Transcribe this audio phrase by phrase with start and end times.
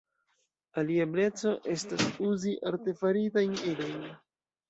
[0.81, 4.01] Alia ebleco estas uzi artefaritajn ilojn.